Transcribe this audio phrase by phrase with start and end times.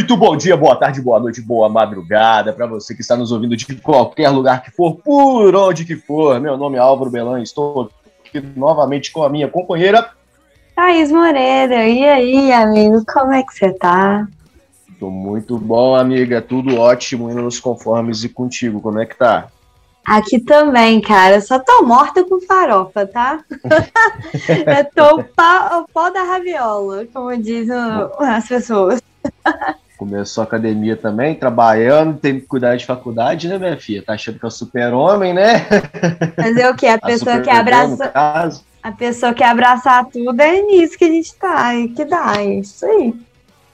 [0.00, 3.54] Muito bom dia, boa tarde, boa noite, boa madrugada para você que está nos ouvindo
[3.54, 6.40] de qualquer lugar que for, por onde que for.
[6.40, 7.90] Meu nome é Álvaro Belan, estou
[8.24, 10.08] aqui novamente com a minha companheira
[10.74, 11.86] Thaís Moreira.
[11.86, 14.26] E aí, amigo, como é que você tá?
[14.98, 19.48] Tô muito bom, amiga, tudo ótimo, indo nos conformes e contigo, como é que tá?
[20.02, 21.42] Aqui também, cara.
[21.42, 23.44] Só tô morta com farofa, tá?
[24.48, 27.76] eu tô o pau, o pau da raviola, como dizem
[28.18, 29.02] as pessoas.
[30.00, 34.02] Começou a academia também, trabalhando, tem que cuidar de faculdade, né, minha filha?
[34.02, 35.58] Tá achando que é o super-homem, né?
[36.36, 36.86] Fazer o quê?
[36.86, 38.10] A pessoa a que abraça.
[38.82, 42.86] A pessoa que abraçar tudo é nisso que a gente tá, que dá, é isso
[42.86, 43.14] aí.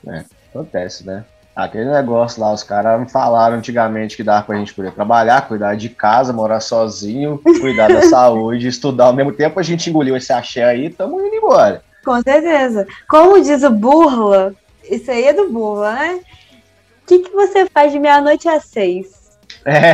[0.05, 1.23] É, acontece, né?
[1.55, 5.87] Aquele negócio lá, os caras falaram antigamente que dava pra gente poder trabalhar, cuidar de
[5.87, 9.61] casa, morar sozinho, cuidar da saúde, estudar ao mesmo tempo.
[9.61, 11.81] A gente engoliu esse axé aí e estamos indo embora.
[12.03, 12.85] Com certeza.
[13.07, 14.53] Como diz o Burla,
[14.89, 16.19] isso aí é do Burla, né?
[17.03, 19.37] O que, que você faz de meia-noite às seis?
[19.65, 19.93] É.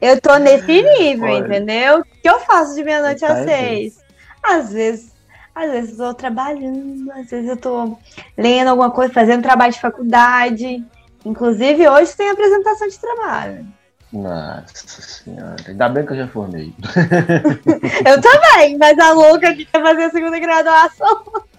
[0.00, 1.46] Eu tô nesse nível, Olha.
[1.46, 2.00] entendeu?
[2.00, 3.98] O que eu faço de meia-noite às seis?
[4.42, 5.14] Às vezes
[5.54, 7.96] às vezes eu tô trabalhando, às vezes eu tô
[8.36, 10.84] lendo alguma coisa, fazendo trabalho de faculdade.
[11.24, 13.66] Inclusive, hoje tem apresentação de trabalho.
[14.12, 16.74] Nossa senhora, ainda bem que eu já formei.
[18.04, 21.22] eu também, mas a louca que quer fazer a segunda graduação.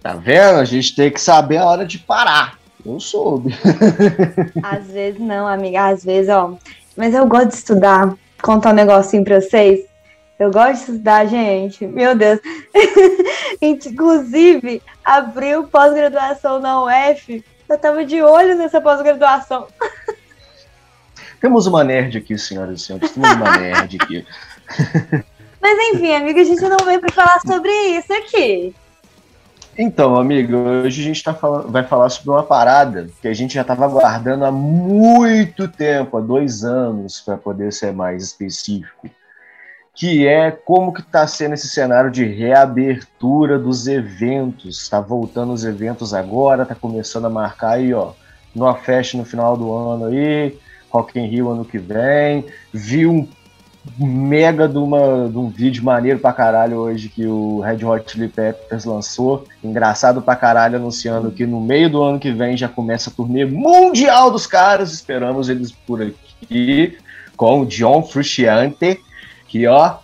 [0.00, 0.58] Tá vendo?
[0.58, 2.58] A gente tem que saber a hora de parar.
[2.84, 3.54] Eu soube.
[4.62, 6.54] Às vezes não, amiga, às vezes, ó.
[6.96, 8.14] Mas eu gosto de estudar.
[8.40, 9.80] Contar um negocinho pra vocês.
[10.38, 11.84] Eu gosto de estudar, gente.
[11.86, 12.38] Meu Deus.
[13.60, 17.44] Inclusive, abriu pós-graduação na UF.
[17.68, 19.66] Eu tava de olho nessa pós-graduação.
[21.40, 23.10] Temos uma nerd aqui, senhoras e senhores.
[23.10, 24.26] Temos uma nerd aqui.
[25.60, 28.74] Mas enfim, amiga, a gente não veio para falar sobre isso aqui.
[29.80, 33.62] Então, amigo, hoje a gente tá vai falar sobre uma parada que a gente já
[33.62, 39.08] estava aguardando há muito tempo, há dois anos, para poder ser mais específico
[39.98, 44.80] que é como que está sendo esse cenário de reabertura dos eventos.
[44.80, 48.12] Está voltando os eventos agora, está começando a marcar aí, ó,
[48.54, 50.56] numa festa no final do ano aí,
[50.88, 52.46] Rock in Rio ano que vem.
[52.72, 53.26] Vi um
[53.98, 58.28] mega de, uma, de um vídeo maneiro pra caralho hoje que o Red Hot Chili
[58.28, 59.44] Peppers lançou.
[59.62, 63.44] Engraçado pra caralho, anunciando que no meio do ano que vem já começa a turnê
[63.44, 64.92] mundial dos caras.
[64.92, 66.98] Esperamos eles por aqui
[67.36, 69.00] com o John Frusciante
[69.46, 69.96] que, ó,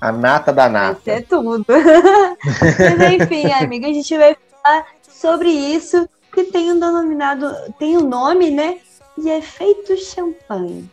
[0.00, 0.98] a nata da nata.
[1.00, 1.64] Isso é tudo.
[1.68, 8.06] Mas enfim, amiga, a gente vai falar sobre isso que tem um denominado, tem um
[8.06, 8.78] nome, né?
[9.16, 10.90] De efeito champanhe.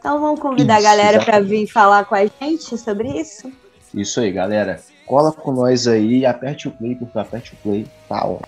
[0.00, 3.52] Então vamos convidar isso, a galera para vir falar com a gente sobre isso.
[3.92, 4.80] Isso aí, galera.
[5.04, 8.38] Cola com nós aí, aperte o play, porque aperte o play, tá ó.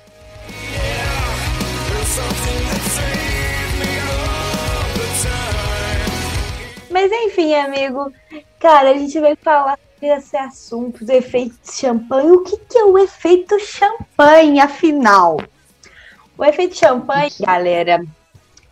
[6.90, 8.10] Mas enfim, amigo,
[8.58, 12.30] cara, a gente vai falar desse assunto do efeito champanhe.
[12.30, 15.36] O que, que é o efeito champanhe, afinal?
[16.38, 18.02] O efeito champanhe, galera,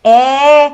[0.03, 0.71] é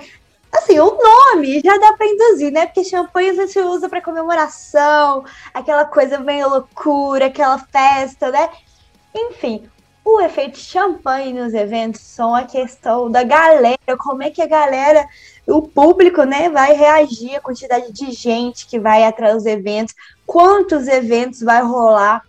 [0.52, 2.66] assim, o nome já dá para induzir, né?
[2.66, 8.50] Porque champanhe você usa para comemoração, aquela coisa bem loucura, aquela festa, né?
[9.14, 9.70] Enfim,
[10.04, 15.06] o efeito champanhe nos eventos são a questão da galera, como é que a galera,
[15.46, 19.94] o público, né, vai reagir, a quantidade de gente que vai atrás dos eventos,
[20.26, 22.24] quantos eventos vai rolar.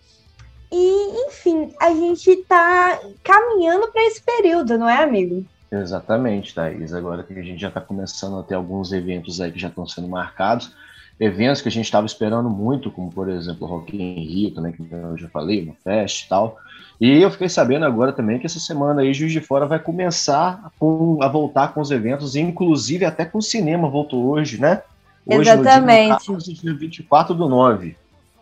[0.72, 5.46] E, enfim, a gente está caminhando para esse período, não é, amigo?
[5.70, 6.94] Exatamente, Thaís.
[6.94, 9.86] Agora que a gente já está começando a ter alguns eventos aí que já estão
[9.86, 10.72] sendo marcados,
[11.20, 14.72] eventos que a gente estava esperando muito, como por exemplo o Rock in Rio, também,
[14.72, 16.58] que eu já falei, uma festa e tal.
[17.00, 20.72] E eu fiquei sabendo agora também que essa semana aí Juiz de Fora vai começar
[20.78, 24.82] com, a voltar com os eventos, inclusive até com o cinema voltou hoje, né?
[25.26, 26.30] Hoje, Exatamente.
[26.30, 27.96] No dia, dia 24 do 9.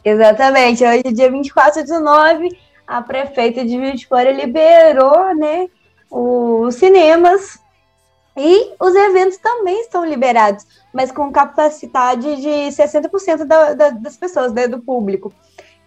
[0.05, 0.85] Exatamente.
[0.85, 2.57] Hoje, dia 24 do 9,
[2.87, 5.69] a prefeita de Juiz de Fora liberou, né,
[6.11, 7.59] os cinemas
[8.37, 14.53] e os eventos também estão liberados, mas com capacidade de 60% da, da, das pessoas,
[14.53, 15.33] né, do público.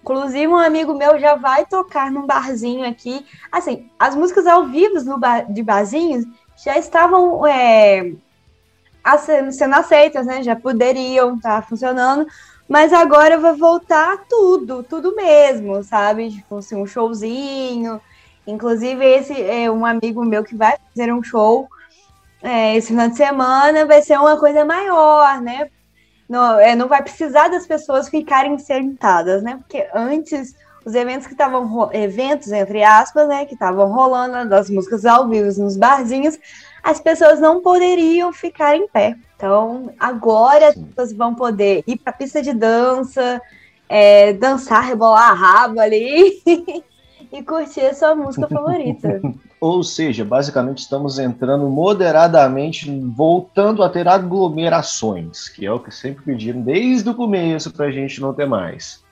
[0.01, 3.25] Inclusive, um amigo meu já vai tocar num barzinho aqui.
[3.51, 6.25] Assim, as músicas ao vivo no bar, de barzinhos
[6.63, 8.13] já estavam é,
[9.51, 10.41] sendo aceitas, né?
[10.41, 12.25] Já poderiam estar tá funcionando.
[12.67, 16.31] Mas agora vai voltar tudo, tudo mesmo, sabe?
[16.31, 17.99] Tipo assim, um showzinho.
[18.49, 21.67] Inclusive, esse é um amigo meu que vai fazer um show
[22.41, 25.69] é, esse final de semana, vai ser uma coisa maior, né?
[26.29, 29.57] não, é, não vai precisar das pessoas ficarem sentadas, né?
[29.57, 30.55] Porque antes
[30.85, 35.61] os eventos que estavam eventos entre aspas, né, que estavam rolando das músicas ao vivo
[35.61, 36.39] nos barzinhos,
[36.81, 39.15] as pessoas não poderiam ficar em pé.
[39.35, 43.41] Então, agora as pessoas vão poder ir para a pista de dança,
[43.89, 46.41] é, dançar, rebolar a raba ali
[47.31, 49.21] e curtir a sua música favorita.
[49.61, 56.23] Ou seja, basicamente estamos entrando moderadamente, voltando a ter aglomerações, que é o que sempre
[56.23, 59.03] pediram desde o começo para a gente não ter mais.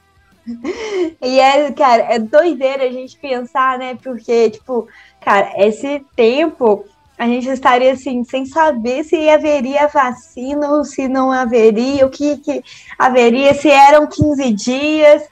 [1.21, 3.97] E é, cara, é doideira a gente pensar, né?
[4.01, 4.87] Porque, tipo,
[5.19, 6.85] cara, esse tempo
[7.17, 12.37] a gente estaria assim, sem saber se haveria vacina ou se não haveria, o que,
[12.37, 12.63] que
[12.97, 15.23] haveria, se eram 15 dias.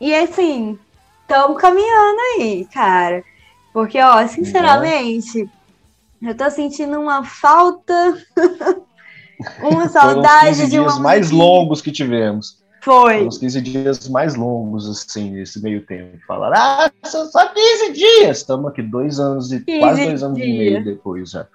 [0.00, 0.78] E assim,
[1.26, 3.24] estamos caminhando aí, cara.
[3.72, 5.50] Porque, ó, sinceramente,
[6.22, 6.30] é.
[6.30, 8.16] eu tô sentindo uma falta,
[9.60, 10.98] uma saudade de uma.
[11.00, 12.64] mais longos que tivemos.
[12.80, 13.26] Foi.
[13.26, 16.18] Os 15 dias mais longos, assim, nesse meio tempo.
[16.26, 18.38] Falaram, ah, são só 15 dias.
[18.38, 20.48] Estamos aqui dois anos e quase dois anos dias.
[20.48, 21.48] e meio depois já.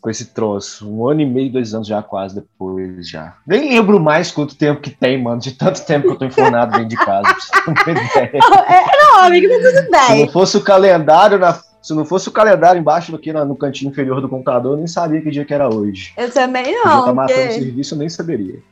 [0.00, 0.88] Com esse troço.
[0.88, 3.36] Um ano e meio, dois anos já quase depois já.
[3.46, 5.40] Nem lembro mais quanto tempo que tem, mano.
[5.40, 7.34] De tanto tempo que eu tô informado dentro de casa.
[7.66, 8.30] Uma ideia.
[8.68, 10.06] É, não, amigo, tá tudo bem.
[10.06, 11.52] Se não fosse o calendário na
[11.88, 14.86] se não fosse o calendário embaixo aqui no, no cantinho inferior do computador, eu nem
[14.86, 16.12] sabia que dia que era hoje.
[16.16, 17.00] Eu também não.
[17.00, 17.52] Se tá matando porque...
[17.52, 18.62] serviço, eu nem saberia.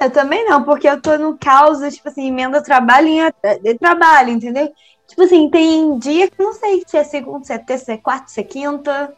[0.00, 4.70] Eu também não, porque eu tô no caos, tipo assim, emenda trabalho em trabalho, entendeu?
[5.06, 7.96] Tipo assim, tem dia que não sei se é segunda, se é terça, se é
[7.96, 9.12] quarta, se é quinta,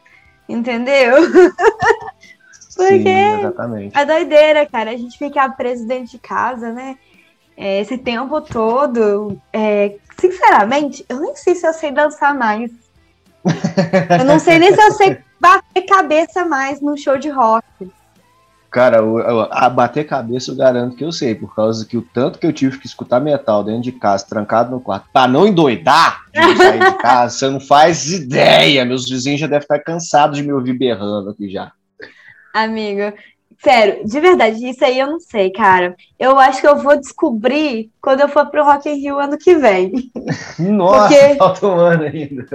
[0.48, 1.16] entendeu?
[2.74, 3.96] porque Sim, exatamente.
[3.96, 6.96] é doideira, cara, a gente ficar preso dentro de casa, né?
[7.56, 12.70] É, esse tempo todo, é, sinceramente, eu nem sei se eu sei dançar mais.
[14.18, 17.66] eu não sei nem se eu sei bater cabeça mais num show de rock.
[18.72, 19.00] Cara,
[19.50, 22.52] a bater cabeça eu garanto que eu sei, por causa que o tanto que eu
[22.54, 26.80] tive que escutar metal dentro de casa, trancado no quarto, pra não endoidar de sair
[26.80, 28.82] de casa, você não faz ideia.
[28.86, 31.70] Meus vizinhos já devem estar cansados de me ouvir berrando aqui já.
[32.54, 33.12] Amigo,
[33.62, 35.96] sério, de verdade, isso aí eu não sei, cara.
[36.18, 39.54] Eu acho que eu vou descobrir quando eu for pro Rock in Rio ano que
[39.54, 40.10] vem.
[40.58, 41.34] Nossa, Porque...
[41.36, 42.46] falta um ano ainda.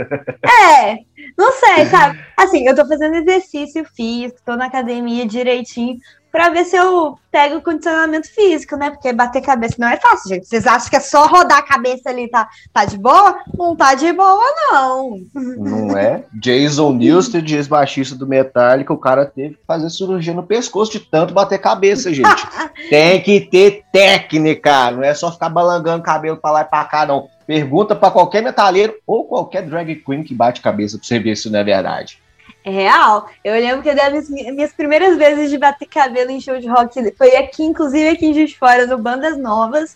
[0.44, 0.98] É,
[1.38, 2.20] não sei, sabe?
[2.36, 5.98] Assim, eu tô fazendo exercício físico, tô na academia direitinho,
[6.38, 8.92] para ver se eu pego o condicionamento físico, né?
[8.92, 10.46] Porque bater cabeça não é fácil, gente.
[10.46, 13.40] Vocês acham que é só rodar a cabeça ali, tá, tá de boa?
[13.58, 15.20] Não tá de boa, não.
[15.34, 16.26] Não é?
[16.40, 21.34] Jason Newsted, ex-baixista do Metallica, o cara teve que fazer cirurgia no pescoço de tanto
[21.34, 22.48] bater cabeça, gente.
[22.88, 27.04] Tem que ter técnica, não é só ficar balangando cabelo pra lá e pra cá,
[27.04, 27.30] não.
[27.48, 31.50] Pergunta para qualquer metaleiro ou qualquer drag queen que bate cabeça pra você ver se
[31.50, 32.20] não é verdade.
[32.68, 33.30] É real.
[33.46, 37.34] Eu lembro que das minhas primeiras vezes de bater cabelo em show de rock foi
[37.38, 39.96] aqui, inclusive aqui em Juiz de Fora, no Bandas Novas.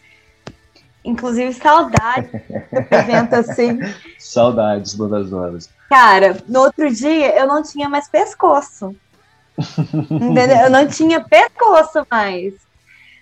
[1.03, 3.77] Inclusive, saudade do evento assim.
[4.17, 5.69] Saudades, Bandas Novas.
[5.89, 8.95] Cara, no outro dia eu não tinha mais pescoço.
[10.09, 10.55] Entendeu?
[10.55, 12.53] Eu não tinha pescoço mais.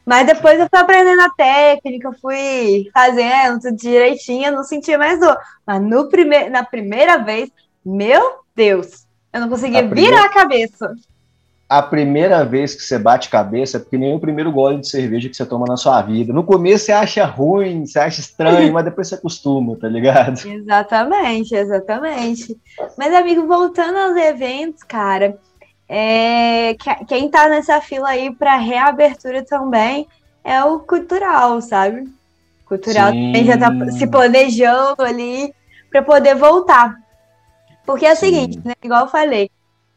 [0.05, 5.35] Mas depois eu fui aprendendo a técnica, fui fazendo tudo direitinho, não sentia mais dor.
[5.65, 7.49] Mas no prime na primeira vez,
[7.83, 10.21] meu Deus, eu não conseguia a virar primeira...
[10.23, 10.95] a cabeça.
[11.67, 15.29] A primeira vez que você bate cabeça é porque nem o primeiro gole de cerveja
[15.29, 16.33] que você toma na sua vida.
[16.33, 20.39] No começo você acha ruim, você acha estranho, mas depois você acostuma, tá ligado?
[20.47, 22.57] Exatamente, exatamente.
[22.97, 25.37] Mas, amigo, voltando aos eventos, cara,
[25.87, 26.75] é,
[27.07, 30.07] quem tá nessa fila aí para reabertura também
[30.43, 32.07] é o cultural, sabe?
[32.65, 33.25] Cultural Sim.
[33.27, 35.53] também já tá se planejando ali
[35.91, 36.95] para poder voltar.
[37.89, 38.27] Porque é o sim.
[38.27, 38.75] seguinte, né?
[38.83, 39.49] Igual eu falei,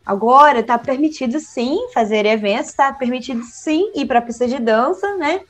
[0.06, 5.14] agora tá permitido sim fazer eventos, tá permitido sim ir para a pista de dança,
[5.16, 5.42] né?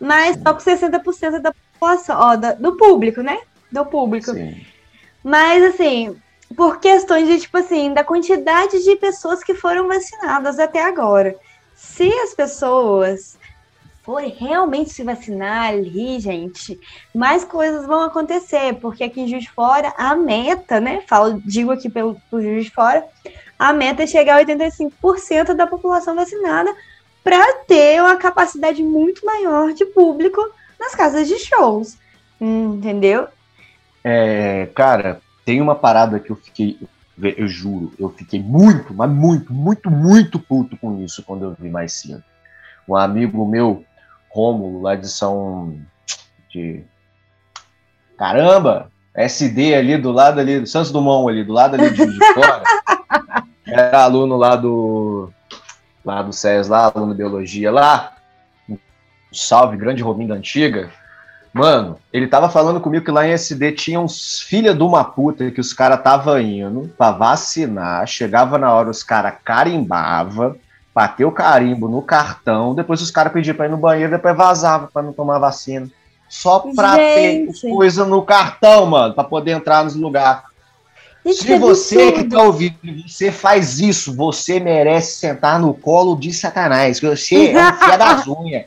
[0.00, 3.38] Mas só com 60% da população, ó, do público, né?
[3.70, 4.32] Do público.
[4.32, 4.64] Sim.
[5.22, 6.16] Mas assim,
[6.56, 11.36] por questões de, tipo assim, da quantidade de pessoas que foram vacinadas até agora.
[11.74, 13.37] Se as pessoas
[14.08, 16.80] forem realmente se vacinar ali, gente,
[17.14, 21.72] mais coisas vão acontecer, porque aqui em Juiz de Fora, a meta, né, falo, digo
[21.72, 23.04] aqui pelo, pelo Juiz de Fora,
[23.58, 26.74] a meta é chegar a 85% da população vacinada
[27.22, 30.40] para ter uma capacidade muito maior de público
[30.80, 31.98] nas casas de shows,
[32.40, 33.28] entendeu?
[34.02, 36.78] É, cara, tem uma parada que eu fiquei,
[37.36, 41.68] eu juro, eu fiquei muito, mas muito, muito, muito puto com isso quando eu vi
[41.68, 42.24] mais cedo.
[42.88, 43.84] Um amigo meu,
[44.30, 45.80] Rômulo, lá de São.
[46.50, 46.84] de.
[48.16, 48.90] Caramba!
[49.14, 52.62] SD ali do lado ali, do Santos Dumont ali, do lado ali de, de fora.
[53.66, 55.30] Era aluno lá do.
[56.04, 58.12] lá do SES, lá, aluno de biologia lá.
[59.32, 60.90] Salve, grande Robinho da Antiga.
[61.52, 65.50] Mano, ele tava falando comigo que lá em SD tinha uns filha de uma puta
[65.50, 70.56] que os caras tava indo pra vacinar, chegava na hora, os caras carimbava,
[70.98, 74.88] bateu o carimbo no cartão, depois os caras pediam pra ir no banheiro, depois vazava
[74.92, 75.88] pra não tomar vacina.
[76.28, 77.60] Só pra Gente.
[77.60, 80.42] ter coisa no cartão, mano, pra poder entrar nos lugares.
[81.24, 82.76] Se é você que tá ouvindo,
[83.06, 86.98] você faz isso, você merece sentar no colo de Satanás.
[86.98, 88.64] Você é um fia das unhas.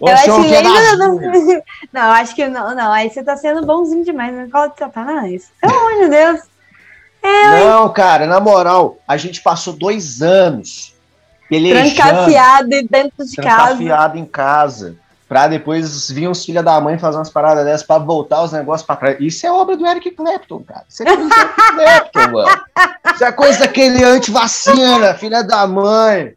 [0.00, 1.16] Você é um fia das não...
[1.16, 1.62] unhas.
[1.92, 2.92] Não, acho que não, não.
[2.92, 5.50] Aí você tá sendo bonzinho demais no colo de Satanás.
[5.60, 6.40] Pelo amor de Deus.
[7.22, 10.95] É, não, cara, na moral, a gente passou dois anos.
[11.48, 13.56] Trancafiado dentro de casa.
[13.56, 14.96] Trancafiado em casa
[15.28, 18.86] pra depois vir uns filha da mãe fazer umas paradas dessas pra voltar os negócios
[18.86, 19.16] pra trás.
[19.20, 20.84] Isso é obra do Eric Clapton, cara.
[20.88, 22.64] Isso é coisa do Eric Clapton, mano.
[23.14, 26.34] Isso é coisa daquele anti-vacina, filha da mãe.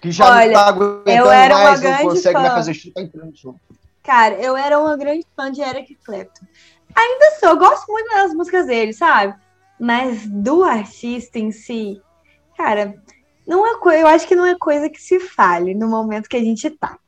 [0.00, 3.56] Que já Olha, não tá aguentando mais, não consegue mais fazer show, tá entrando show.
[4.02, 6.46] Cara, eu era uma grande fã de Eric Clapton.
[6.94, 9.34] Ainda sou, eu gosto muito das músicas dele, sabe?
[9.80, 12.00] Mas do artista em si,
[12.56, 12.94] cara,
[13.46, 16.44] não é eu acho que não é coisa que se fale no momento que a
[16.44, 16.98] gente tá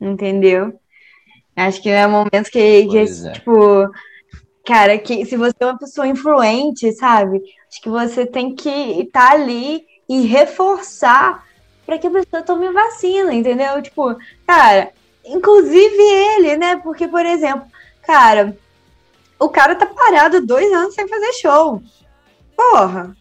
[0.00, 0.78] entendeu?
[1.54, 3.32] Acho que é um momento que, que é.
[3.32, 3.90] tipo,
[4.64, 7.42] cara, que se você é uma pessoa influente, sabe?
[7.68, 11.44] Acho que você tem que estar tá ali e reforçar
[11.84, 13.82] para que a pessoa tome vacina, entendeu?
[13.82, 14.92] Tipo, cara,
[15.24, 16.76] inclusive ele, né?
[16.76, 17.66] Porque, por exemplo,
[18.02, 18.56] cara,
[19.38, 21.82] o cara tá parado dois anos sem fazer show.
[22.56, 23.14] Porra.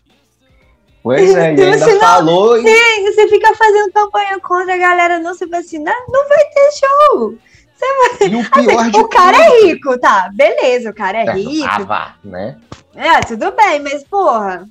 [1.01, 2.57] Pois é, e ainda não, falou.
[2.57, 7.35] Sim, você fica fazendo campanha contra a galera não se vacinar, não vai ter show.
[7.73, 8.29] Você vai...
[8.29, 9.53] E o pior assim, de O cara tudo.
[9.53, 10.29] é rico, tá?
[10.33, 11.67] Beleza, o cara é, é rico.
[11.69, 12.57] Ah, vá, né?
[12.95, 14.67] É, tudo bem, mas porra.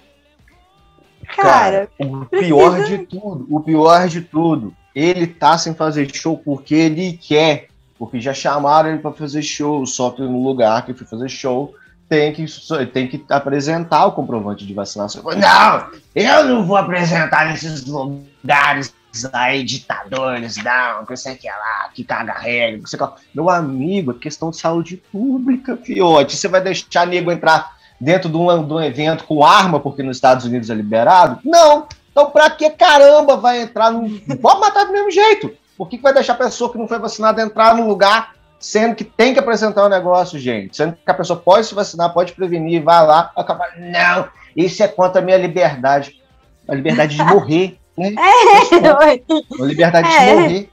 [1.35, 2.49] Cara, cara o precisa...
[2.49, 7.69] pior de tudo, o pior de tudo, ele tá sem fazer show porque ele quer.
[7.99, 11.75] Porque já chamaram ele para fazer show, só que no lugar que foi fazer show
[12.09, 12.47] tem que,
[12.93, 15.23] tem que apresentar o comprovante de vacinação.
[15.23, 18.95] Não, eu não vou apresentar nesses lugares
[19.33, 23.51] aí, ditadores, não, que sei que é lá, que caga regra, que sei que Meu
[23.51, 26.37] amigo, é questão de saúde pública, fiote.
[26.37, 30.17] Você vai deixar nego entrar dentro de um, de um evento com arma, porque nos
[30.17, 31.41] Estados Unidos é liberado?
[31.45, 31.87] Não!
[32.11, 34.09] Então, pra que caramba vai entrar no.
[34.39, 35.53] Pode matar do mesmo jeito.
[35.77, 38.95] Por que, que vai deixar a pessoa que não foi vacinada entrar no lugar sendo
[38.95, 42.13] que tem que apresentar o um negócio, gente, sendo que a pessoa pode se vacinar,
[42.13, 46.21] pode prevenir, vai lá, acaba, não, isso é contra a minha liberdade,
[46.67, 48.15] a liberdade de morrer, né?
[48.19, 50.27] É, a liberdade é.
[50.27, 50.71] de morrer.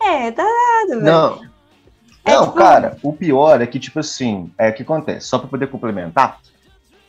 [0.00, 1.44] É, tá nada, Não,
[2.24, 2.58] é não, tipo...
[2.58, 6.38] cara, o pior é que, tipo assim, é o que acontece, só para poder complementar,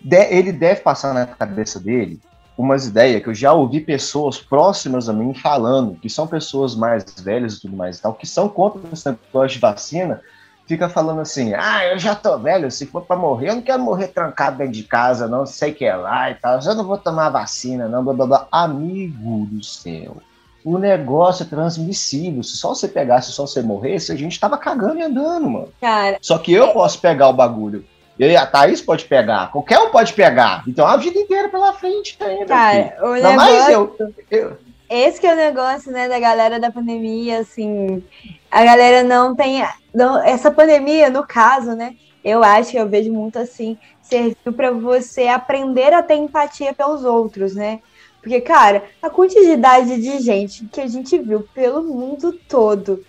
[0.04, 2.20] ele deve passar na cabeça dele
[2.60, 7.06] umas ideias que eu já ouvi pessoas próximas a mim falando, que são pessoas mais
[7.18, 10.22] velhas e tudo mais e tal, que são contra esse negócio de vacina,
[10.68, 13.82] fica falando assim, ah, eu já tô velho, se for para morrer, eu não quero
[13.82, 16.98] morrer trancado dentro de casa, não sei que é lá e tal, eu não vou
[16.98, 18.48] tomar vacina, não, blá, blá, blá.
[18.52, 20.18] Amigo do céu,
[20.62, 25.00] o negócio é transmissível, se só você pegasse, só você morresse, a gente tava cagando
[25.00, 25.70] e andando, mano.
[25.80, 26.74] Cara, só que eu é...
[26.74, 27.86] posso pegar o bagulho.
[28.20, 30.64] E a Thaís pode pegar, qualquer um pode pegar.
[30.68, 32.46] Então a vida inteira pela frente ainda.
[32.48, 33.36] Cara, o negócio...
[33.38, 33.96] mais eu,
[34.30, 34.58] eu,
[34.90, 38.04] Esse que é o negócio, né, da galera da pandemia, assim,
[38.52, 43.40] a galera não tem, não, essa pandemia, no caso, né, eu acho, eu vejo muito
[43.40, 47.80] assim, serviu para você aprender a ter empatia pelos outros, né?
[48.22, 53.06] Porque, cara, a quantidade de gente que a gente viu pelo mundo todo,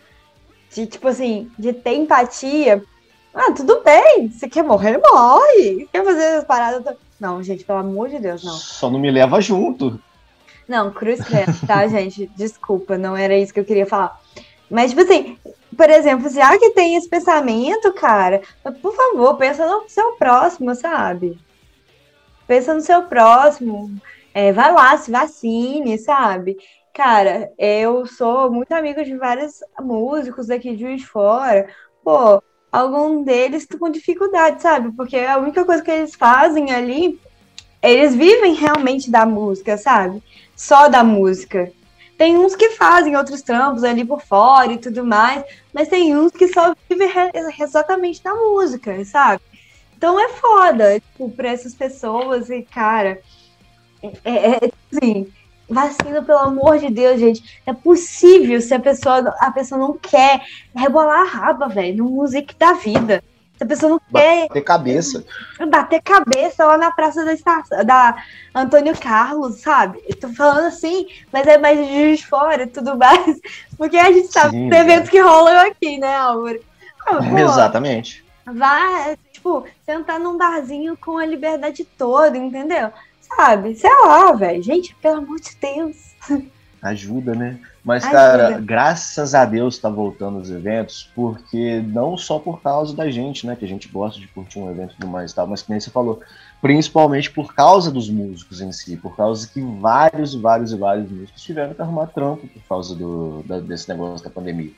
[0.72, 2.80] de tipo assim, de ter empatia
[3.34, 4.28] ah, tudo bem.
[4.28, 5.88] Você quer morrer, morre.
[5.92, 6.96] Quer fazer as paradas.
[7.18, 8.52] Não, gente, pelo amor de Deus, não.
[8.52, 10.00] Só não me leva junto.
[10.66, 12.30] Não, cruz credo, tá, gente?
[12.37, 14.20] Desculpa, não era isso que eu queria falar.
[14.70, 15.37] Mas, tipo assim,
[15.76, 18.40] por exemplo, já que tem esse pensamento, cara,
[18.80, 21.38] por favor, pensa no seu próximo, sabe?
[22.46, 23.90] Pensa no seu próximo.
[24.32, 26.56] É, vai lá, se vacine, sabe?
[26.94, 31.68] Cara, eu sou muito amigo de vários músicos daqui de Juiz de Fora.
[32.04, 34.92] Pô, algum deles com dificuldade, sabe?
[34.92, 37.20] Porque a única coisa que eles fazem ali,
[37.82, 40.22] eles vivem realmente da música, sabe?
[40.54, 41.72] Só da música.
[42.16, 46.32] Tem uns que fazem outros trampos ali por fora e tudo mais, mas tem uns
[46.32, 47.10] que só vivem
[47.58, 49.42] exatamente da música, sabe?
[49.96, 53.20] Então é foda, tipo, pra essas pessoas e, cara,
[54.02, 55.30] é, é, assim,
[55.70, 57.60] Vacina, pelo amor de Deus, gente.
[57.64, 60.42] É possível se a pessoa, a pessoa não quer
[60.74, 63.22] rebolar a raba, velho, no music da vida.
[63.56, 64.48] Se a pessoa não quer.
[64.48, 65.24] Bater cabeça.
[65.68, 68.16] Bater cabeça lá na praça da, estação, da
[68.54, 70.02] Antônio Carlos, sabe?
[70.08, 73.38] Eu tô falando assim, mas é mais de fora e tudo mais.
[73.78, 76.60] Porque a gente sabe Sim, eventos que rolam aqui, né, Álvaro?
[77.04, 78.24] Pô, Exatamente.
[78.44, 82.90] Vai, tipo, sentar num barzinho com a liberdade toda, entendeu?
[83.20, 83.74] Sabe?
[83.74, 84.62] Sei lá, velho.
[84.62, 86.14] Gente, pelo amor de Deus.
[86.82, 87.60] Ajuda, né?
[87.84, 88.18] Mas, Ajuda.
[88.18, 93.46] cara, graças a Deus tá voltando os eventos, porque não só por causa da gente,
[93.46, 93.54] né?
[93.54, 95.70] Que a gente gosta de curtir um evento e tudo mais e tal, mas que
[95.70, 96.20] nem você falou,
[96.60, 101.42] principalmente por causa dos músicos em si, por causa que vários, vários e vários músicos
[101.42, 104.72] tiveram que arrumar trampo por causa do, da, desse negócio da pandemia.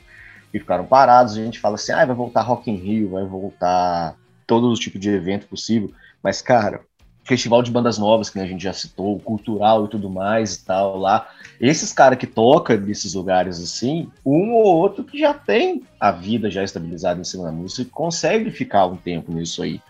[0.52, 4.16] E ficaram parados, a gente fala assim, ah, vai voltar Rock in Rio, vai voltar
[4.46, 6.82] todo tipo de evento possível, mas, cara,
[7.24, 10.98] festival de bandas novas, que a gente já citou, cultural e tudo mais e tal
[10.98, 11.28] lá,
[11.60, 16.50] esses caras que tocam nesses lugares assim, um ou outro que já tem a vida
[16.50, 19.80] já estabilizada em cima da música, consegue ficar um tempo nisso aí.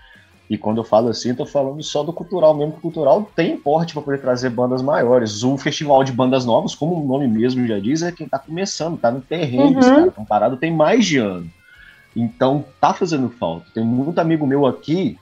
[0.50, 3.56] E quando eu falo assim, tô falando só do cultural mesmo, que o cultural tem
[3.56, 5.42] porte para poder trazer bandas maiores.
[5.42, 8.98] O festival de bandas novas, como o nome mesmo já diz, é quem tá começando,
[8.98, 9.80] tá no terreno, uhum.
[9.80, 11.50] cara, comparado tem mais de ano.
[12.14, 13.64] Então tá fazendo falta.
[13.72, 15.16] Tem muito amigo meu aqui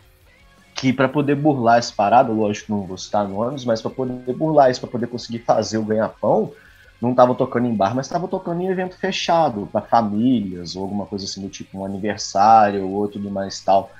[0.80, 4.70] que para poder burlar essa parada, lógico não vou citar nomes, mas para poder burlar
[4.70, 6.52] isso, para poder conseguir fazer o ganha-pão,
[6.98, 11.04] não tava tocando em bar, mas estava tocando em evento fechado, para famílias, ou alguma
[11.04, 13.92] coisa assim do tipo um aniversário ou tudo mais tal.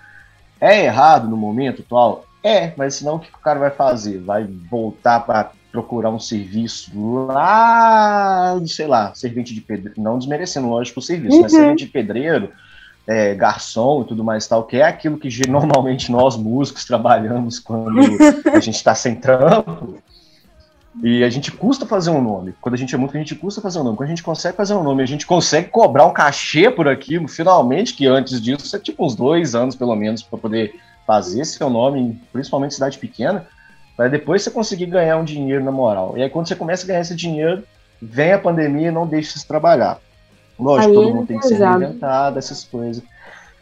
[0.58, 2.24] É errado no momento atual?
[2.42, 4.18] É, mas senão o que o cara vai fazer?
[4.18, 6.90] Vai voltar para procurar um serviço
[7.26, 11.42] lá, sei lá, servente de pedreiro, não desmerecendo, lógico, o serviço, uhum.
[11.42, 12.50] mas servente de pedreiro,
[13.10, 17.98] é, garçom e tudo mais tal, que é aquilo que normalmente nós músicos trabalhamos quando
[18.54, 19.98] a gente está sem trampo.
[21.02, 22.54] E a gente custa fazer um nome.
[22.60, 23.96] Quando a gente é músico, a gente custa fazer um nome.
[23.96, 27.26] Quando a gente consegue fazer um nome, a gente consegue cobrar um cachê por aquilo,
[27.26, 30.74] finalmente, que antes disso é tipo uns dois anos, pelo menos, para poder
[31.06, 33.46] fazer seu nome, principalmente em cidade pequena,
[33.96, 36.14] para depois você conseguir ganhar um dinheiro na moral.
[36.16, 37.62] E aí, quando você começa a ganhar esse dinheiro,
[38.00, 40.00] vem a pandemia e não deixa você trabalhar.
[40.62, 43.02] Lógico, aí todo mundo tem que ser reinventado, essas coisas.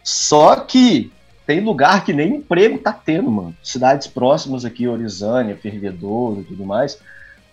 [0.03, 1.13] Só que
[1.47, 3.55] tem lugar que nem emprego tá tendo, mano.
[3.63, 6.99] Cidades próximas aqui, Orizânia, Fervedouro e tudo mais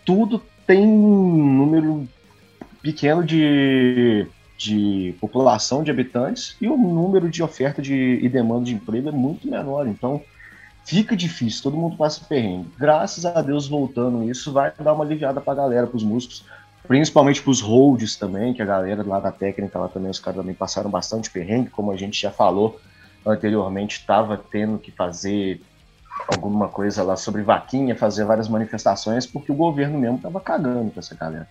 [0.05, 2.07] tudo tem um número
[2.81, 4.27] pequeno de,
[4.57, 9.11] de população de habitantes e o número de oferta de, e demanda de emprego é
[9.11, 9.87] muito menor.
[9.87, 10.21] Então
[10.85, 12.69] fica difícil, todo mundo passa perrengue.
[12.77, 16.45] Graças a Deus, voltando isso, vai dar uma aliviada para a galera, para os músicos,
[16.87, 20.39] principalmente para os holds também, que a galera lá da técnica lá também, os caras
[20.39, 22.79] também passaram bastante perrengue, como a gente já falou
[23.25, 25.61] anteriormente, estava tendo que fazer
[26.27, 30.99] alguma coisa lá sobre vaquinha, fazer várias manifestações, porque o governo mesmo estava cagando com
[30.99, 31.47] essa galera.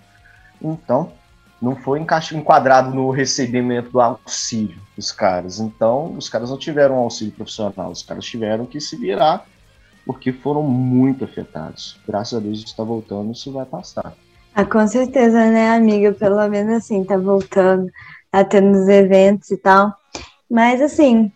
[0.62, 1.12] Então,
[1.60, 5.60] não foi enquadrado no recebimento do auxílio dos caras.
[5.60, 9.46] Então, os caras não tiveram auxílio profissional, os caras tiveram que se virar,
[10.04, 11.98] porque foram muito afetados.
[12.06, 14.14] Graças a Deus está voltando, isso vai passar.
[14.54, 16.12] Ah, com certeza, né, amiga?
[16.12, 17.90] Pelo menos assim, tá voltando,
[18.30, 19.92] tá tendo os eventos e tal.
[20.48, 21.32] Mas assim,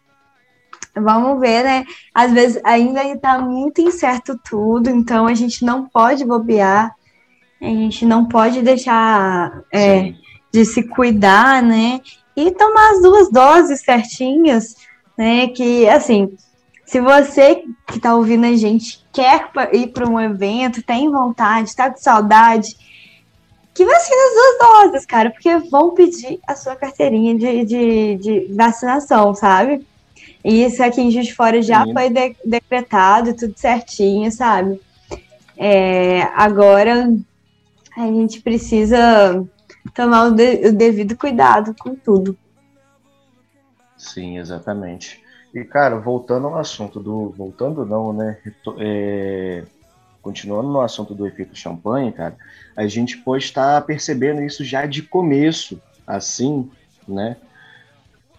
[1.00, 1.84] Vamos ver, né?
[2.14, 6.94] Às vezes ainda está muito incerto tudo, então a gente não pode bobear,
[7.60, 10.12] a gente não pode deixar é,
[10.52, 12.00] de se cuidar, né?
[12.36, 14.76] E tomar as duas doses certinhas,
[15.16, 15.48] né?
[15.48, 16.36] Que, assim,
[16.84, 21.90] se você que está ouvindo a gente quer ir para um evento, tem vontade, está
[21.90, 22.76] com saudade,
[23.78, 28.52] que vacina as duas doses, cara, porque vão pedir a sua carteirinha de, de, de
[28.52, 29.86] vacinação, sabe?
[30.44, 31.92] E isso aqui em Juiz de Fora já Sim.
[31.92, 34.80] foi de decretado, tudo certinho, sabe?
[35.56, 37.08] É, agora
[37.96, 39.46] a gente precisa
[39.94, 42.36] tomar o, de, o, devido cuidado com tudo.
[43.96, 45.22] Sim, exatamente.
[45.54, 47.30] E, cara, voltando ao assunto do.
[47.30, 48.38] Voltando não, né?
[48.80, 49.62] É,
[50.22, 52.36] continuando no assunto do efeito champanhe, cara,
[52.76, 56.70] a gente pode estar percebendo isso já de começo, assim,
[57.06, 57.36] né?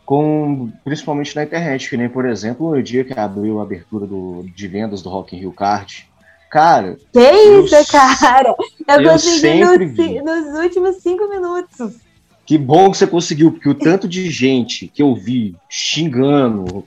[0.10, 4.44] com principalmente na internet, que nem, por exemplo, o dia que abriu a abertura do,
[4.56, 6.10] de vendas do Rock in Rio Card.
[6.50, 6.98] Cara.
[7.14, 8.56] Que isso, eu, cara?
[8.88, 11.98] Eu, eu consegui nos, nos últimos cinco minutos.
[12.44, 16.84] Que bom que você conseguiu, porque o tanto de gente que eu vi xingando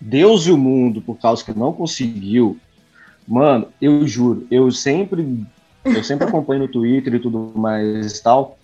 [0.00, 2.56] Deus e o mundo por causa que não conseguiu,
[3.26, 5.44] mano, eu juro, eu sempre
[5.84, 8.56] eu sempre acompanho no Twitter e tudo mais e tal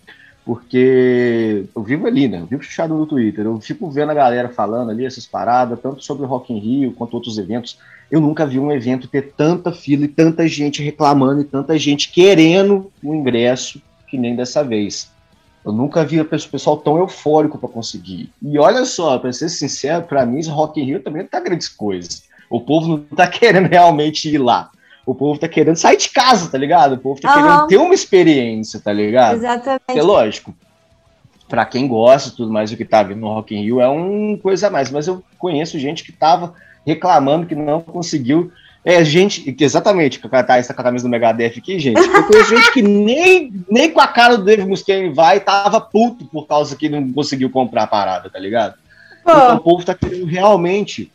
[0.49, 2.39] porque eu vivo ali, né?
[2.39, 6.03] Eu vivo fechado no Twitter, eu fico vendo a galera falando ali essas paradas, tanto
[6.03, 7.77] sobre o Rock in Rio quanto outros eventos.
[8.09, 12.11] Eu nunca vi um evento ter tanta fila e tanta gente reclamando e tanta gente
[12.11, 15.11] querendo o ingresso que nem dessa vez.
[15.63, 18.31] Eu nunca vi o pessoal tão eufórico para conseguir.
[18.41, 21.69] E olha só, para ser sincero, para mim, Rock in Rio também não tá grandes
[21.69, 22.23] coisas.
[22.49, 24.69] O povo não tá querendo realmente ir lá.
[25.05, 26.93] O povo tá querendo sair de casa, tá ligado?
[26.93, 27.41] O povo tá uhum.
[27.41, 29.37] querendo ter uma experiência, tá ligado?
[29.37, 29.81] Exatamente.
[29.87, 30.53] É lógico.
[31.47, 34.37] para quem gosta tudo mais do que tá vindo no Rock in Rio, é uma
[34.37, 34.91] coisa a mais.
[34.91, 36.53] Mas eu conheço gente que tava
[36.85, 38.51] reclamando que não conseguiu.
[38.85, 41.99] É, gente, exatamente, que tá essa camisa do Megadeth aqui, gente.
[41.99, 45.81] Eu conheço gente que nem, nem com a cara do Dave Mustaine vai e tava
[45.81, 48.75] puto por causa que não conseguiu comprar a parada, tá ligado?
[49.21, 51.11] Então o povo tá querendo realmente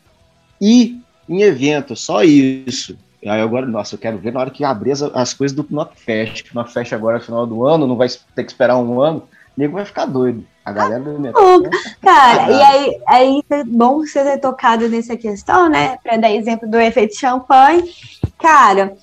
[0.61, 2.97] ir em evento, só isso.
[3.25, 6.45] Aí agora, nossa, eu quero ver na hora que abrir as, as coisas do Knockfest,
[6.45, 9.27] que o Knockfest agora é final do ano, não vai ter que esperar um ano
[9.57, 10.45] nego vai ficar doido.
[10.65, 11.43] A galera do metal.
[12.01, 15.99] Cara, e aí, aí é bom você ter tocado nessa questão, né?
[16.03, 17.85] Para dar exemplo do efeito champanhe.
[18.39, 18.97] Cara,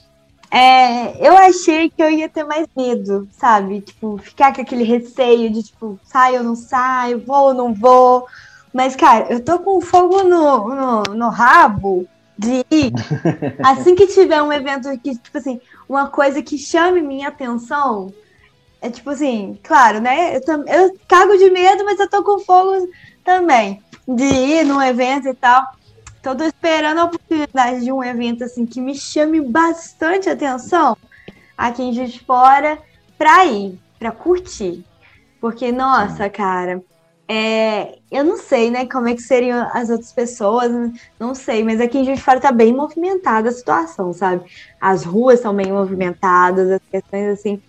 [0.50, 3.82] é, eu achei que eu ia ter mais medo, sabe?
[3.82, 8.26] Tipo, ficar com aquele receio de, tipo, saio ou não saio, vou ou não vou.
[8.74, 12.08] Mas, cara, eu tô com fogo no, no, no rabo
[12.38, 12.94] de ir.
[13.64, 18.14] assim que tiver um evento que, tipo assim, uma coisa que chame minha atenção,
[18.82, 20.38] é tipo assim, claro, né?
[20.38, 22.90] Eu, eu cago de medo, mas eu tô com fogo
[23.24, 23.82] também.
[24.08, 25.64] De ir num evento e tal.
[26.20, 30.98] Então, tô esperando a oportunidade de um evento assim que me chame bastante atenção
[31.58, 32.80] aqui em Juiz de Fora
[33.18, 34.84] pra ir, pra curtir.
[35.40, 36.84] Porque, nossa, cara,
[37.32, 40.72] é, eu não sei, né, como é que seriam as outras pessoas,
[41.20, 44.44] não sei, mas aqui em Juiz de Fora tá bem movimentada a situação, sabe?
[44.80, 47.62] As ruas são bem movimentadas, as questões assim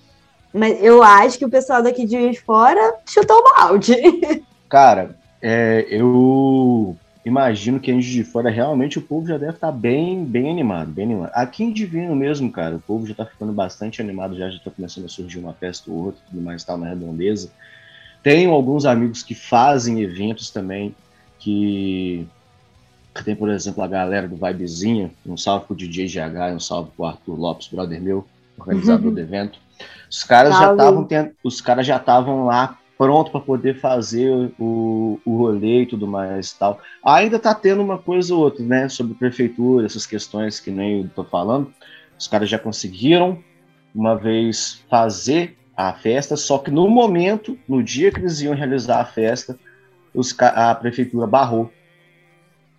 [0.52, 3.94] mas eu acho que o pessoal daqui de fora chutou o balde.
[4.68, 9.68] Cara, é, eu imagino que a gente de fora realmente o povo já deve estar
[9.68, 11.30] tá bem, bem animado, bem animado.
[11.34, 15.06] Aqui em Divino mesmo, cara, o povo já está ficando bastante animado, já está começando
[15.06, 17.50] a surgir uma festa ou outra, tudo mais tal na redondeza.
[18.22, 20.94] Tenho alguns amigos que fazem eventos também,
[21.38, 22.26] que
[23.24, 27.04] tem, por exemplo, a galera do Vibezinha, um salve pro DJ GH, um salve pro
[27.04, 29.14] Arthur Lopes, brother meu, organizador uhum.
[29.14, 29.58] do evento.
[30.08, 31.08] Os caras já estavam
[31.42, 36.50] os caras já estavam lá pronto para poder fazer o, o rolê e tudo mais
[36.50, 36.80] e tal.
[37.04, 41.08] Ainda tá tendo uma coisa ou outra, né, sobre prefeitura, essas questões que nem eu
[41.08, 41.72] tô falando.
[42.16, 43.42] Os caras já conseguiram
[43.92, 49.00] uma vez fazer a festa, só que no momento, no dia que eles iam realizar
[49.00, 49.58] a festa,
[50.14, 51.70] os, a prefeitura barrou.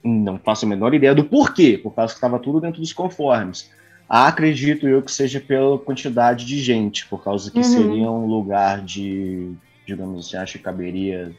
[0.03, 3.71] Não faço a menor ideia do porquê, por causa que estava tudo dentro dos conformes.
[4.07, 7.63] Acredito eu que seja pela quantidade de gente, por causa que uhum.
[7.63, 9.53] seria um lugar de,
[9.87, 11.31] digamos assim, acho que caberia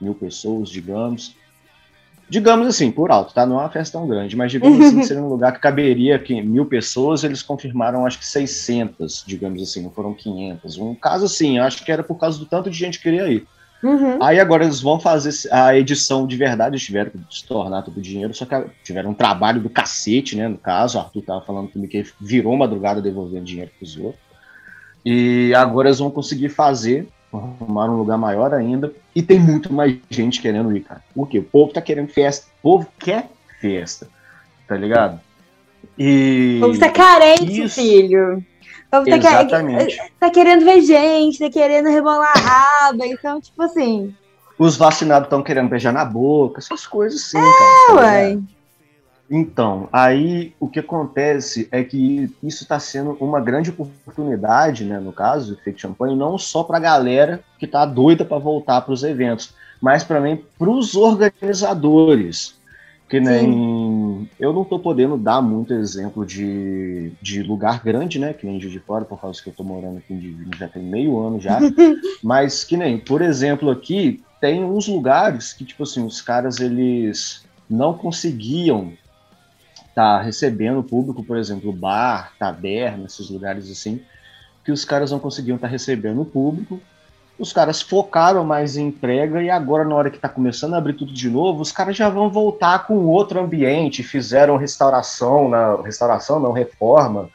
[0.00, 1.36] mil pessoas, digamos.
[2.28, 3.44] Digamos assim, por alto, tá?
[3.44, 6.40] Não é uma festa tão grande, mas digamos assim, seria um lugar que caberia que
[6.40, 10.78] mil pessoas, eles confirmaram acho que 600, digamos assim, não foram 500.
[10.78, 13.46] Um caso assim, acho que era por causa do tanto de gente que queria ir.
[13.82, 14.22] Uhum.
[14.22, 17.98] Aí agora eles vão fazer a edição de verdade, eles tiveram que se tornar todo
[17.98, 20.48] o dinheiro, só que tiveram um trabalho do cacete, né?
[20.48, 24.24] No caso, o Arthur tava falando comigo que virou madrugada devolvendo dinheiro pros outros.
[25.04, 27.06] E agora eles vão conseguir fazer,
[27.38, 31.02] arrumar um lugar maior ainda, e tem muito mais gente querendo ir, cara.
[31.14, 31.38] Por quê?
[31.38, 33.28] O povo tá querendo festa, o povo quer
[33.60, 34.08] festa,
[34.66, 35.20] tá ligado?
[35.98, 36.58] E.
[36.62, 37.80] O povo tá carente, isso...
[37.80, 38.44] filho.
[38.90, 39.96] Tá Exatamente.
[39.96, 44.14] Quer, tá querendo ver gente, tá querendo rebolar a raba, então, tipo assim.
[44.56, 47.86] Os vacinados estão querendo beijar na boca, essas coisas sim, é, cara.
[47.86, 48.38] Tá ué.
[49.30, 55.12] Então, aí o que acontece é que isso está sendo uma grande oportunidade, né, no
[55.12, 58.92] caso do Fake Champagne, não só para a galera que está doida para voltar para
[58.92, 62.54] os eventos, mas também para os organizadores.
[63.08, 64.28] Que nem Sim.
[64.40, 68.32] eu não tô podendo dar muito exemplo de, de lugar grande, né?
[68.32, 70.82] Que nem de Fora, por causa que eu tô morando aqui em Divino já tem
[70.82, 71.60] meio ano já.
[72.24, 77.44] mas que nem, por exemplo, aqui tem uns lugares que, tipo assim, os caras eles
[77.68, 78.92] não conseguiam
[79.94, 84.00] tá recebendo público, por exemplo, bar, taberna, esses lugares assim,
[84.64, 86.80] que os caras não conseguiam estar tá recebendo o público
[87.38, 90.94] os caras focaram mais em entrega e agora, na hora que está começando a abrir
[90.94, 96.38] tudo de novo, os caras já vão voltar com outro ambiente, fizeram restauração, na restauração
[96.38, 97.28] não, reforma,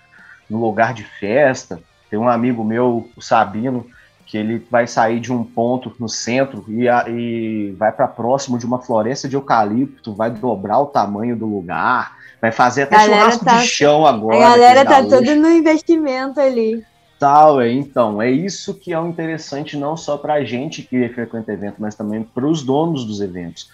[0.49, 1.81] no lugar de festa.
[2.09, 3.85] Tem um amigo meu, o Sabino,
[4.29, 8.65] que ele vai sair de um ponto no centro e, e vai para próximo de
[8.65, 13.57] uma floresta de eucalipto, vai dobrar o tamanho do lugar, vai fazer até churrasco tá,
[13.57, 14.37] de chão agora.
[14.37, 16.85] A galera tá tudo no investimento ali.
[17.17, 21.09] Tal, é, então, é isso que é o interessante não só para a gente que
[21.09, 23.67] frequenta evento, mas também para os donos dos eventos.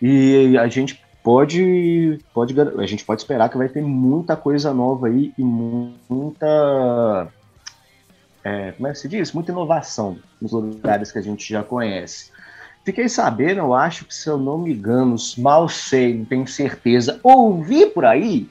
[0.00, 5.08] E a gente pode, pode, a gente pode esperar que vai ter muita coisa nova
[5.08, 7.26] aí e muita,
[8.46, 9.32] é, como é que se diz?
[9.32, 12.30] Muita inovação nos lugares que a gente já conhece.
[12.84, 17.18] Fiquei sabendo, eu acho que se eu não me engano, mal sei, não tenho certeza,
[17.24, 18.48] ouvi por aí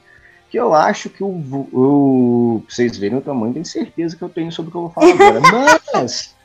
[0.50, 1.28] que eu acho que o,
[1.72, 4.90] o vocês verem o tamanho, tenho certeza que eu tenho sobre o que eu vou
[4.90, 5.40] falar agora.
[5.94, 6.36] Mas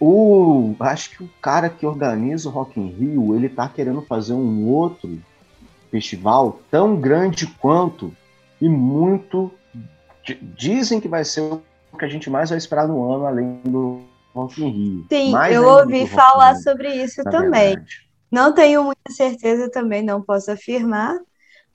[0.00, 4.32] o acho que o cara que organiza o Rock in Rio, ele tá querendo fazer
[4.32, 5.22] um outro
[5.92, 8.12] festival tão grande quanto
[8.60, 9.52] e muito
[10.56, 11.42] dizem que vai ser
[11.94, 14.02] que a gente mais vai esperar no ano além do
[14.34, 15.06] Rock in Rio.
[15.08, 17.74] Sim, mais eu ouvi falar sobre isso também.
[17.74, 18.04] Verdade.
[18.30, 21.16] Não tenho muita certeza também, não posso afirmar,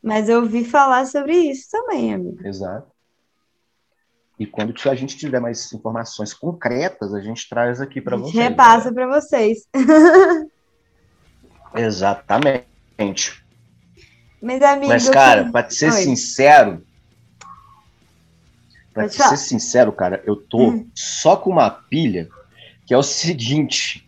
[0.03, 2.37] mas eu ouvi falar sobre isso também, amigo.
[2.45, 2.87] Exato.
[4.37, 8.33] E quando a gente tiver mais informações concretas, a gente traz aqui para vocês.
[8.33, 9.67] Repassa para vocês.
[11.75, 13.43] Exatamente.
[14.41, 15.91] Mas, amigo, Mas cara, para ser Oi.
[15.91, 16.81] sincero,
[19.07, 20.87] para ser sincero, cara, eu tô hum.
[20.93, 22.27] só com uma pilha
[22.85, 24.07] que é o seguinte: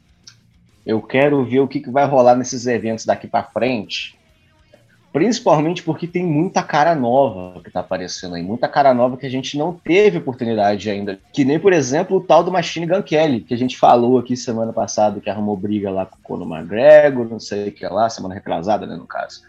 [0.86, 4.20] eu quero ver o que, que vai rolar nesses eventos daqui para frente
[5.14, 9.30] Principalmente porque tem muita cara nova que tá aparecendo aí, muita cara nova que a
[9.30, 11.20] gente não teve oportunidade ainda.
[11.34, 14.38] Que nem, por exemplo, o tal do Machine Gun Kelly, que a gente falou aqui
[14.38, 18.10] semana passada, que arrumou briga lá com o Conor McGregor, não sei o que lá,
[18.10, 19.42] semana retrasada, né, no caso.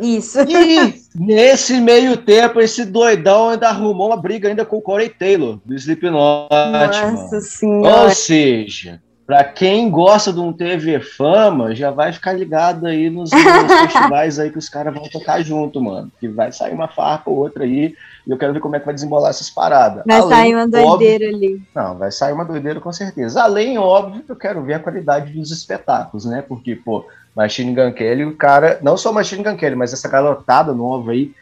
[0.00, 0.38] Isso.
[0.40, 5.58] E nesse meio tempo, esse doidão ainda arrumou uma briga ainda com o Corey Taylor,
[5.64, 6.48] do Slipknot.
[6.50, 7.40] Nossa mano.
[7.40, 8.02] senhora.
[8.04, 13.30] Ou seja, para quem gosta de um TV Fama, já vai ficar ligado aí nos,
[13.30, 13.40] nos
[13.80, 16.10] festivais aí que os caras vão tocar junto, mano.
[16.18, 17.94] Que vai sair uma farpa ou outra aí.
[18.26, 20.02] E eu quero ver como é que vai desembolar essas paradas.
[20.04, 21.62] Vai Além, sair uma doideira óbvio, ali.
[21.72, 23.40] Não, vai sair uma doideira com certeza.
[23.40, 26.42] Além, óbvio, que eu quero ver a qualidade dos espetáculos, né?
[26.42, 27.04] Porque, pô,
[27.40, 28.78] Machine Gun Kelly, o cara.
[28.82, 31.32] Não só Machine Gun Kelly, mas essa garotada nova aí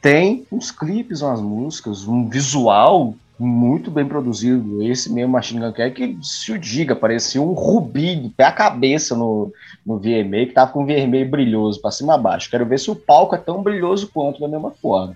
[0.00, 4.82] tem uns clipes, umas músicas, um visual muito bem produzido.
[4.82, 8.52] Esse mesmo Machine Gun Kelly, que se o diga, parecia um rubi de pé a
[8.52, 9.52] cabeça no,
[9.84, 12.50] no VMA, que tava com um vermelho brilhoso para cima e baixo.
[12.50, 15.14] Quero ver se o palco é tão brilhoso quanto da mesma forma.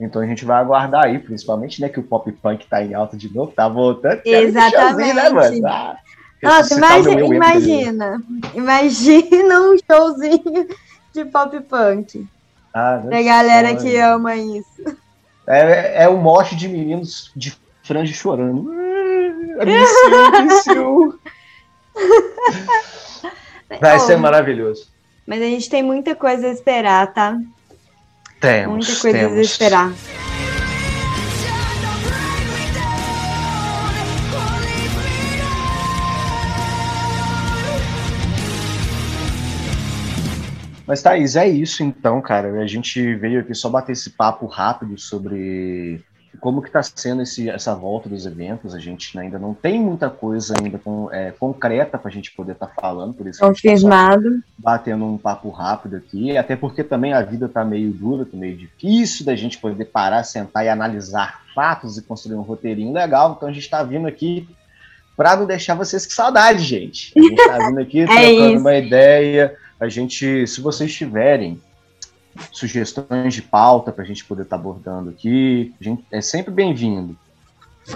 [0.00, 3.16] Então a gente vai aguardar aí, principalmente, né, que o pop punk tá em alta
[3.16, 4.20] de novo, tá voltando.
[4.24, 5.14] Exatamente.
[5.14, 5.66] Né, mano?
[5.66, 5.96] Ah,
[6.42, 8.22] Nossa, imagina, imagina,
[8.54, 10.68] imagina um showzinho
[11.12, 12.26] de pop punk.
[12.72, 14.96] Ah, a galera que ama isso.
[15.46, 18.70] É, é o mote de meninos de franja chorando.
[23.80, 24.88] Vai ser maravilhoso.
[25.26, 27.38] Mas a gente tem muita coisa a esperar, tá?
[28.40, 28.86] Temos.
[28.86, 29.38] Muita coisa temos.
[29.38, 29.92] a esperar.
[40.90, 42.60] Mas, Thaís, é isso então, cara.
[42.60, 46.04] A gente veio aqui só bater esse papo rápido sobre
[46.40, 48.74] como que está sendo esse, essa volta dos eventos.
[48.74, 52.54] A gente ainda não tem muita coisa ainda com, é, concreta para a gente poder
[52.54, 56.36] estar tá falando, por isso confirmado, tá batendo um papo rápido aqui.
[56.36, 60.24] Até porque também a vida está meio dura, tá meio difícil da gente poder parar,
[60.24, 63.34] sentar e analisar fatos e construir um roteirinho legal.
[63.36, 64.48] Então a gente está vindo aqui
[65.16, 67.12] para não deixar vocês com saudade, gente.
[67.16, 71.60] A gente está vindo aqui é trocando uma ideia a gente, se vocês tiverem
[72.52, 76.52] sugestões de pauta para a gente poder estar tá abordando aqui, a gente é sempre
[76.52, 77.16] bem-vindo.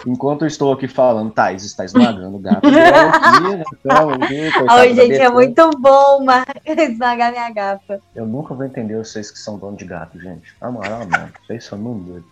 [0.06, 2.66] Enquanto eu estou aqui falando, Thais está esmagando o gato.
[2.66, 6.24] aqui, então, gente, é muito bom
[6.66, 8.00] esmagar minha gata.
[8.16, 10.52] Eu nunca vou entender vocês que são donos de gato, gente.
[10.60, 12.24] Na moral, mano, vocês são doidos.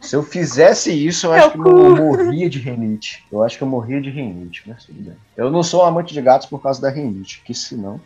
[0.00, 3.24] Se eu fizesse isso, eu acho que eu morria de renite.
[3.32, 5.16] Eu acho que eu morria de renite, mas tudo bem.
[5.34, 7.98] Eu não sou amante de gatos por causa da renite, que senão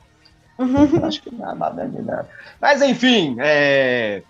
[1.02, 2.28] Acho que nada, é nada.
[2.60, 4.22] Mas enfim, é...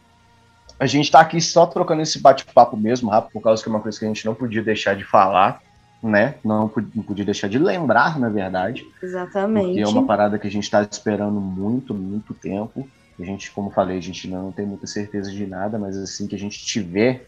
[0.78, 3.80] a gente está aqui só trocando esse bate-papo mesmo, rápido, por causa que é uma
[3.80, 5.62] coisa que a gente não podia deixar de falar,
[6.02, 6.34] né?
[6.44, 8.86] Não, não podia deixar de lembrar, na verdade.
[9.02, 9.66] Exatamente.
[9.66, 12.88] Porque é uma parada que a gente está esperando muito, muito tempo.
[13.18, 16.36] A gente, como falei, a gente não tem muita certeza de nada, mas assim que
[16.36, 17.26] a gente tiver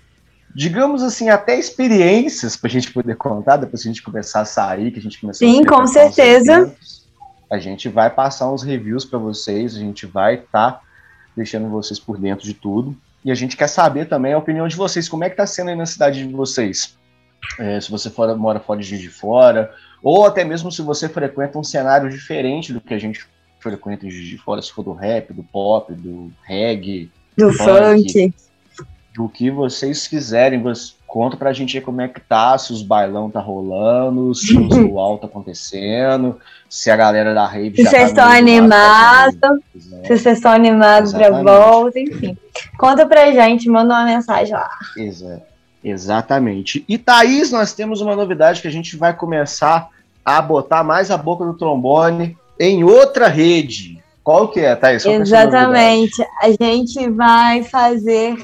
[0.55, 4.45] digamos assim, até experiências para a gente poder contar, depois que a gente começar a
[4.45, 6.75] sair, que a gente começar Sim, a com certeza.
[7.51, 10.83] A gente vai passar uns reviews para vocês, a gente vai estar tá
[11.37, 12.97] deixando vocês por dentro de tudo.
[13.25, 15.71] E a gente quer saber também a opinião de vocês, como é que está sendo
[15.71, 16.97] aí na cidade de vocês.
[17.59, 21.59] É, se você for, mora fora de de Fora, ou até mesmo se você frequenta
[21.59, 23.27] um cenário diferente do que a gente
[23.59, 28.35] frequenta em de Fora, se for do rap, do pop, do reggae, do funk, funk
[29.20, 30.62] do que vocês quiserem.
[31.06, 34.62] Conta pra gente aí como é que tá, se os bailão tá rolando, se o
[34.88, 39.38] luau tá acontecendo, se a galera da rave se já vocês tá estão animados,
[39.74, 42.37] se vocês estão animados pra volta, enfim.
[42.78, 44.70] Conta pra gente, manda uma mensagem lá.
[44.96, 45.42] Exato.
[45.83, 46.85] Exatamente.
[46.88, 49.88] E Thaís, nós temos uma novidade que a gente vai começar
[50.24, 53.98] a botar mais a boca do trombone em outra rede.
[54.22, 55.02] Qual que é, Thaís?
[55.02, 56.22] Qual é Exatamente.
[56.22, 58.37] É a gente vai fazer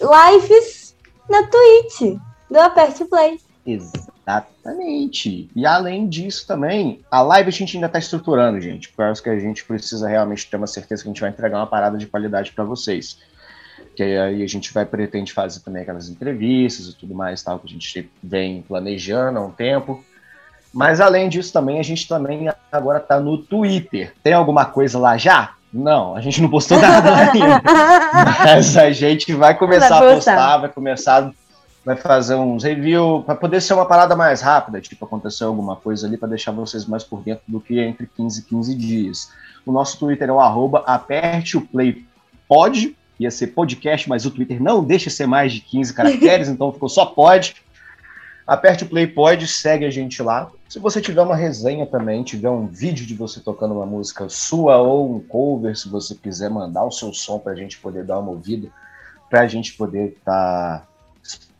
[0.00, 0.96] lives
[1.28, 2.18] na Twitch
[2.50, 3.40] do Aperte Play.
[3.66, 5.50] Exatamente.
[5.54, 8.88] E além disso também, a live a gente ainda está estruturando, gente.
[8.90, 11.58] Por causa que a gente precisa realmente ter uma certeza que a gente vai entregar
[11.58, 13.18] uma parada de qualidade para vocês.
[13.96, 17.66] Que aí a gente vai pretende fazer também aquelas entrevistas e tudo mais, tal, que
[17.66, 20.04] a gente vem planejando há um tempo.
[20.72, 24.12] Mas além disso também, a gente também agora está no Twitter.
[24.22, 25.54] Tem alguma coisa lá já?
[25.74, 27.60] Não, a gente não postou nada ainda.
[28.44, 31.32] Mas a gente vai começar vai a postar, vai começar,
[31.84, 36.06] vai fazer uns reviews, para poder ser uma parada mais rápida, tipo, aconteceu alguma coisa
[36.06, 39.30] ali, para deixar vocês mais por dentro do que entre 15 e 15 dias.
[39.66, 42.04] O nosso Twitter é o arroba aperte o play
[42.48, 46.72] pode, ia ser podcast, mas o Twitter não deixa ser mais de 15 caracteres, então
[46.72, 47.56] ficou só pode.
[48.46, 50.50] Aperte o play, pode, segue a gente lá.
[50.74, 54.76] Se você tiver uma resenha também, tiver um vídeo de você tocando uma música sua
[54.78, 58.18] ou um cover, se você quiser mandar o seu som para a gente poder dar
[58.18, 58.68] uma ouvida,
[59.30, 60.84] para a gente poder estar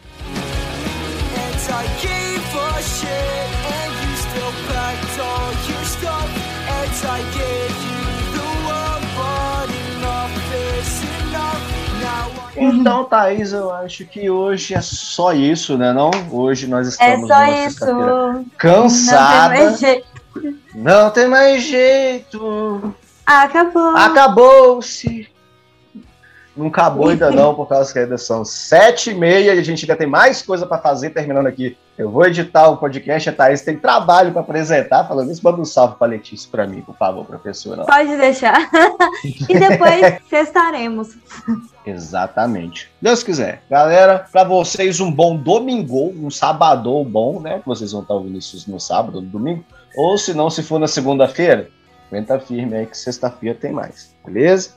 [12.56, 15.92] Então, Thaís, eu acho que hoje é só isso, né?
[15.92, 16.10] Não?
[16.30, 18.46] Hoje nós estamos é só isso.
[18.56, 19.74] cansada.
[20.74, 22.94] Não tem mais jeito.
[23.24, 23.96] Acabou.
[23.96, 25.28] Acabou-se.
[26.56, 29.84] Não acabou ainda não, por causa que ainda são sete e meia e a gente
[29.84, 31.76] ainda tem mais coisa para fazer, terminando aqui.
[31.96, 35.64] Eu vou editar o podcast, a Thaís tem trabalho para apresentar, falando isso, manda um
[35.64, 37.84] salve para Letícia para mim, por favor, professora.
[37.84, 38.68] Pode deixar.
[39.48, 41.16] e depois cestaremos.
[41.86, 42.90] Exatamente.
[43.00, 43.62] Deus quiser.
[43.70, 47.60] Galera, para vocês um bom domingo, um sabadão bom, né?
[47.60, 49.64] Que vocês vão estar ouvindo isso no sábado, no domingo.
[49.96, 51.68] Ou se não, se for na segunda-feira,
[52.08, 54.70] aguenta firme aí que sexta-feira tem mais, beleza?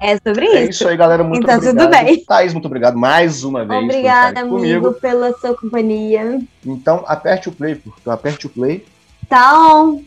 [0.00, 0.56] É sobre isso.
[0.56, 1.22] É isso aí, galera.
[1.22, 1.78] Muito então, obrigado.
[1.78, 2.24] tudo bem.
[2.24, 3.84] Thaís, muito obrigado mais uma vez.
[3.84, 4.92] Obrigada, amigo, comigo.
[4.94, 6.40] pela sua companhia.
[6.64, 8.84] Então, aperte o play, porque aperte o play.
[9.24, 10.02] Então.